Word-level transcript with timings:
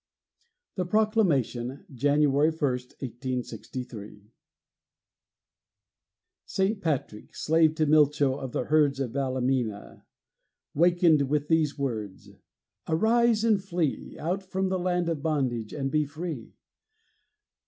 THE 0.77 0.85
PROCLAMATION 0.87 1.85
[January 1.93 2.49
1, 2.49 2.57
1863] 2.59 4.31
Saint 6.43 6.81
Patrick, 6.81 7.35
slave 7.35 7.75
to 7.75 7.85
Milcho 7.85 8.33
of 8.39 8.51
the 8.51 8.63
herds 8.63 8.99
Of 8.99 9.11
Ballymena, 9.13 10.07
wakened 10.73 11.29
with 11.29 11.49
these 11.49 11.77
words: 11.77 12.31
"Arise, 12.87 13.43
and 13.43 13.63
flee 13.63 14.17
Out 14.17 14.41
from 14.41 14.69
the 14.69 14.79
land 14.79 15.07
of 15.07 15.21
bondage, 15.21 15.71
and 15.71 15.91
be 15.91 16.03
free!" 16.05 16.55